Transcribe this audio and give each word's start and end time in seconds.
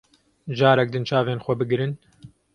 Carek 0.57 0.89
din 0.93 1.03
çavên 1.09 1.43
xwe 1.45 1.53
bigirin. 1.59 1.93